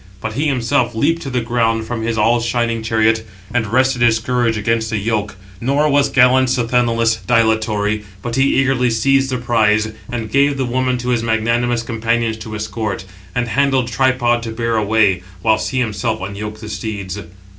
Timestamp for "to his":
10.97-11.21